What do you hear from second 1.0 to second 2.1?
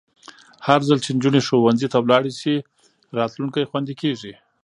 چې نجونې ښوونځي ته